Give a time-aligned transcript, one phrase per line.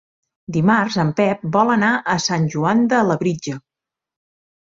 [0.53, 3.57] Dimarts en Pep vol anar a Sant Joan de Labritja.